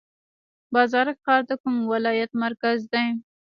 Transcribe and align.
بازارک 0.73 1.17
ښار 1.25 1.41
د 1.49 1.51
کوم 1.61 1.75
ولایت 1.93 2.31
مرکز 2.43 2.79
دی؟ 2.93 3.07